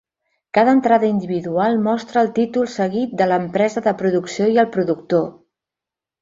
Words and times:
Cada 0.57 0.71
entrada 0.77 1.09
individual 1.15 1.77
mostra 1.87 2.23
el 2.25 2.31
títol 2.39 2.65
seguit 2.77 3.13
de 3.21 3.27
l'empresa 3.33 3.85
de 3.89 3.95
producció 4.01 4.49
i 4.57 4.59
el 4.65 4.73
productor. 4.79 5.29